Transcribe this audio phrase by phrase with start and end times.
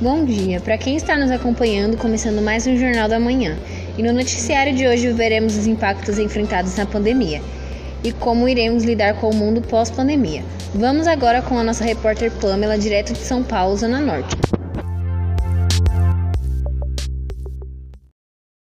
[0.00, 3.58] Bom dia para quem está nos acompanhando, começando mais um Jornal da Manhã.
[3.98, 7.42] E no noticiário de hoje veremos os impactos enfrentados na pandemia
[8.04, 10.44] e como iremos lidar com o mundo pós-pandemia.
[10.72, 14.36] Vamos agora com a nossa repórter Pamela, direto de São Paulo, Zona Norte.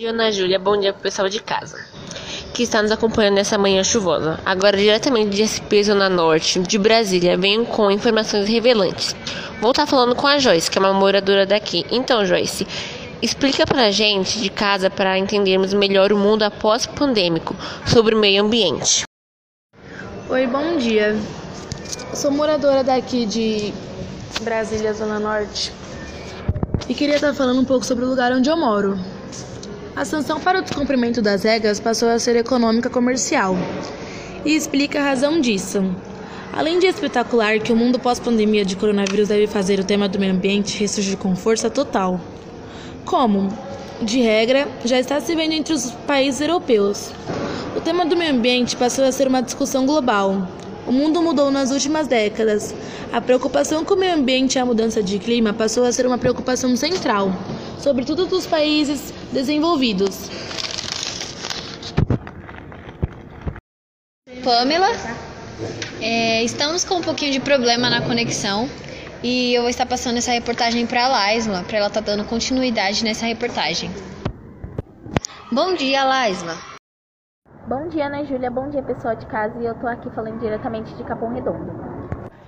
[0.00, 0.60] Ana Júlia.
[0.60, 1.97] Bom dia pro pessoal de casa
[2.52, 4.40] que está nos acompanhando nessa manhã chuvosa.
[4.44, 9.14] Agora, diretamente de SP Zona Norte, de Brasília, venho com informações revelantes.
[9.60, 11.84] Vou estar falando com a Joyce, que é uma moradora daqui.
[11.90, 12.66] Então, Joyce,
[13.20, 17.54] explica pra gente de casa para entendermos melhor o mundo após pandêmico
[17.86, 19.02] sobre o meio ambiente.
[20.28, 21.16] Oi, bom dia.
[22.14, 23.72] Sou moradora daqui de
[24.42, 25.72] Brasília, Zona Norte.
[26.88, 28.98] E queria estar falando um pouco sobre o lugar onde eu moro.
[29.98, 33.56] A sanção para o descumprimento das regras passou a ser econômica comercial.
[34.44, 35.84] E explica a razão disso.
[36.52, 40.32] Além de espetacular que o mundo pós-pandemia de coronavírus deve fazer o tema do meio
[40.32, 42.20] ambiente ressurgir com força total.
[43.04, 43.48] Como?
[44.00, 47.10] De regra, já está se vendo entre os países europeus.
[47.76, 50.46] O tema do meio ambiente passou a ser uma discussão global.
[50.86, 52.72] O mundo mudou nas últimas décadas.
[53.12, 56.18] A preocupação com o meio ambiente e a mudança de clima passou a ser uma
[56.18, 57.32] preocupação central,
[57.78, 60.30] sobretudo dos países desenvolvidos.
[64.44, 64.88] Pamela,
[66.00, 68.68] é, estamos com um pouquinho de problema na conexão
[69.22, 72.24] e eu vou estar passando essa reportagem para a Laisma, para ela estar tá dando
[72.24, 73.90] continuidade nessa reportagem.
[75.50, 76.56] Bom dia, Laisma.
[77.66, 78.50] Bom dia, Ana Júlia.
[78.50, 79.58] Bom dia, pessoal de casa.
[79.60, 81.87] E eu tô aqui falando diretamente de Capão Redondo.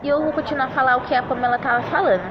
[0.00, 2.22] E eu vou continuar a falar o que a Pamela estava falando.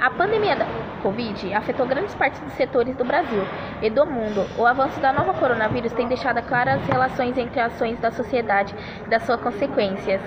[0.00, 0.64] A pandemia da
[1.02, 3.42] Covid afetou grandes partes dos setores do Brasil
[3.82, 4.46] e do mundo.
[4.56, 8.72] O avanço da nova coronavírus tem deixado claras as relações entre ações da sociedade
[9.04, 10.20] e das suas consequências,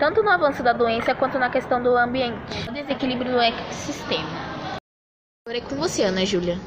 [0.00, 4.28] tanto no avanço da doença quanto na questão do ambiente, o desequilíbrio do ecossistema.
[5.46, 6.58] Agora é com você, Ana Júlia.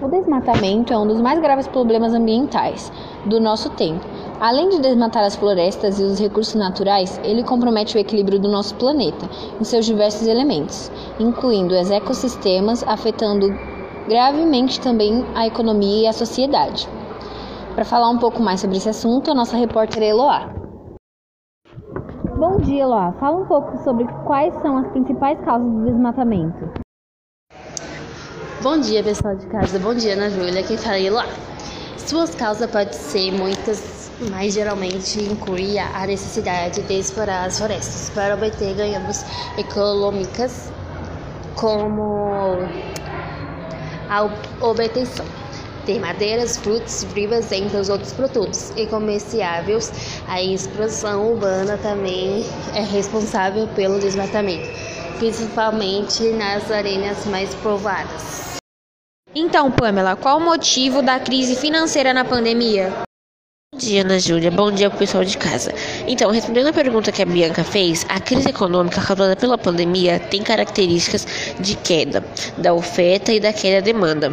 [0.00, 2.90] O desmatamento é um dos mais graves problemas ambientais
[3.26, 4.13] do nosso tempo
[4.44, 8.74] Além de desmatar as florestas e os recursos naturais, ele compromete o equilíbrio do nosso
[8.74, 9.26] planeta
[9.58, 13.48] em seus diversos elementos, incluindo os ecossistemas, afetando
[14.06, 16.86] gravemente também a economia e a sociedade.
[17.74, 20.52] Para falar um pouco mais sobre esse assunto, a nossa repórter é Eloá.
[22.38, 23.14] Bom dia, Eloá.
[23.18, 26.70] Fala um pouco sobre quais são as principais causas do desmatamento.
[28.62, 29.78] Bom dia, pessoal de casa.
[29.78, 30.62] Bom dia, Ana Júlia.
[30.62, 31.24] Quem fala é Eloá.
[31.96, 38.34] Suas causas podem ser muitas mas geralmente inclui a necessidade de explorar as florestas para
[38.34, 39.24] obter ganhos
[39.58, 40.70] econômicos,
[41.54, 42.58] como
[44.08, 44.22] a
[44.60, 45.26] obtenção
[45.86, 49.92] de madeiras, frutos, vivas, entre os outros produtos e comerciáveis.
[50.26, 52.44] A explosão urbana também
[52.74, 54.68] é responsável pelo desmatamento,
[55.18, 58.56] principalmente nas arenas mais povoadas.
[59.34, 62.92] Então, Pamela, qual o motivo da crise financeira na pandemia?
[63.74, 64.52] Bom dia, Ana Júlia.
[64.52, 65.74] Bom dia pro pessoal de casa.
[66.06, 70.44] Então, respondendo a pergunta que a Bianca fez, a crise econômica causada pela pandemia tem
[70.44, 71.26] características
[71.58, 72.24] de queda
[72.56, 74.32] da oferta e da queda da demanda.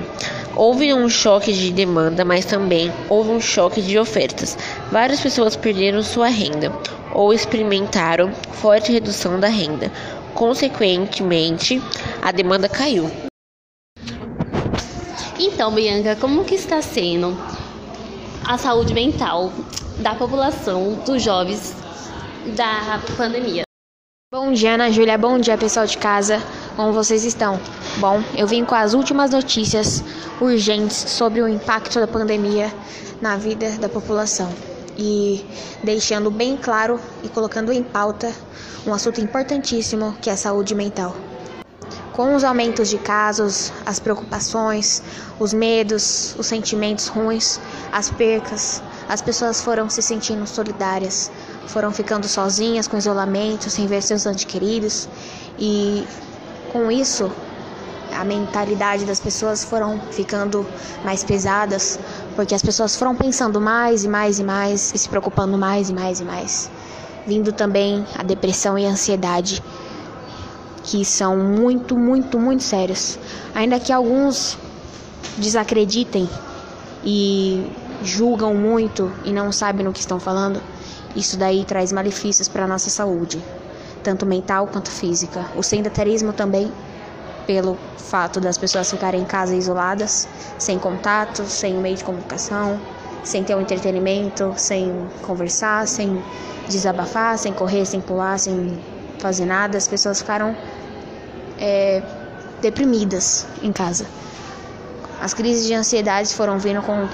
[0.56, 4.56] Houve um choque de demanda, mas também houve um choque de ofertas.
[4.92, 6.72] Várias pessoas perderam sua renda
[7.12, 9.92] ou experimentaram forte redução da renda.
[10.36, 11.82] Consequentemente,
[12.22, 13.10] a demanda caiu.
[15.40, 17.36] Então, Bianca, como que está sendo
[18.46, 19.52] a saúde mental
[20.00, 21.76] da população, dos jovens
[22.56, 23.64] da pandemia.
[24.34, 25.18] Bom dia, Ana Júlia.
[25.18, 26.42] Bom dia, pessoal de casa.
[26.76, 27.60] Como vocês estão?
[27.98, 30.04] Bom, eu vim com as últimas notícias
[30.40, 32.74] urgentes sobre o impacto da pandemia
[33.22, 34.52] na vida da população
[34.98, 35.46] e
[35.84, 38.32] deixando bem claro e colocando em pauta
[38.86, 41.16] um assunto importantíssimo que é a saúde mental.
[42.22, 45.02] Com os aumentos de casos, as preocupações,
[45.40, 47.60] os medos, os sentimentos ruins,
[47.92, 51.32] as percas, as pessoas foram se sentindo solidárias,
[51.66, 55.10] foram ficando sozinhas com isolamento, sem ver seus antequeridos
[55.58, 56.06] e
[56.72, 57.32] com isso
[58.16, 60.64] a mentalidade das pessoas foram ficando
[61.04, 61.98] mais pesadas,
[62.36, 65.94] porque as pessoas foram pensando mais e mais e mais e se preocupando mais e
[65.94, 66.70] mais e mais,
[67.26, 69.64] vindo também a depressão e a ansiedade
[70.92, 73.18] que são muito, muito, muito sérios.
[73.56, 74.58] Ainda que alguns
[75.38, 76.30] desacreditem
[77.02, 77.66] e
[78.04, 80.62] julgam muito e não sabem no que estão falando,
[81.16, 83.42] isso daí traz malefícios para a nossa saúde,
[84.04, 85.46] tanto mental quanto física.
[85.56, 86.70] O sedentarismo também,
[87.48, 90.28] pelo fato das pessoas ficarem em casa isoladas,
[90.58, 92.78] sem contato, sem meio de comunicação,
[93.24, 96.22] sem ter um entretenimento, sem conversar, sem
[96.68, 98.78] desabafar, sem correr, sem pular, sem
[99.20, 100.54] fazer nada, as pessoas ficaram
[101.62, 102.02] é,
[102.62, 104.06] deprimidas em casa.
[105.22, 107.08] As crises de ansiedade foram vindo com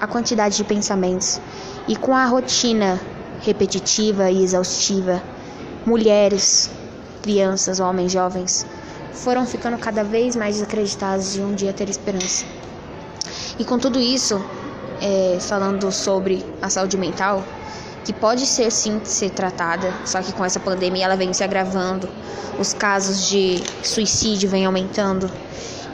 [0.00, 1.40] a quantidade de pensamentos
[1.86, 3.00] e com a rotina
[3.40, 5.22] repetitiva e exaustiva.
[5.86, 6.70] Mulheres,
[7.22, 8.66] crianças, homens, jovens
[9.12, 12.44] foram ficando cada vez mais desacreditados de um dia ter esperança.
[13.58, 14.44] E com tudo isso,
[15.00, 17.44] é, falando sobre a saúde mental,
[18.04, 22.08] que pode ser sim ser tratada, só que com essa pandemia ela vem se agravando,
[22.58, 25.30] os casos de suicídio vêm aumentando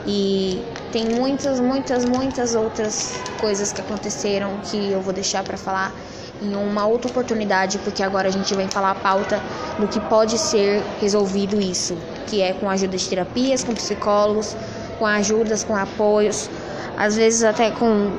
[0.05, 5.93] e tem muitas, muitas, muitas outras coisas que aconteceram que eu vou deixar para falar
[6.41, 9.41] em uma outra oportunidade, porque agora a gente vem falar a pauta
[9.77, 11.97] do que pode ser resolvido isso,
[12.27, 14.55] que é com a ajuda de terapias, com psicólogos,
[14.97, 16.49] com ajudas, com apoios,
[16.97, 18.11] às vezes até com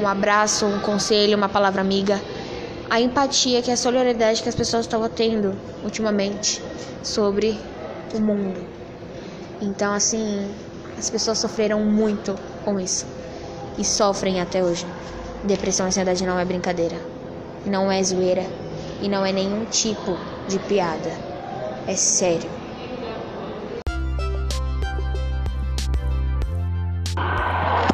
[0.00, 2.20] um abraço, um conselho, uma palavra amiga.
[2.90, 6.62] A empatia, que é a solidariedade que as pessoas estão tendo ultimamente
[7.02, 7.58] sobre
[8.14, 8.66] o mundo.
[9.60, 10.50] Então, assim,
[10.98, 12.34] as pessoas sofreram muito
[12.64, 13.06] com isso
[13.78, 14.86] e sofrem até hoje.
[15.44, 16.96] Depressão e ansiedade não é brincadeira,
[17.66, 18.46] não é zoeira
[19.00, 20.16] e não é nenhum tipo
[20.48, 21.10] de piada.
[21.86, 22.50] É sério.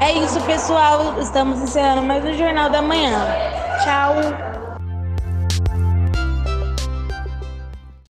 [0.01, 1.19] É isso, pessoal.
[1.21, 3.27] Estamos encerrando mais um Jornal da Manhã.
[3.85, 4.48] Tchau.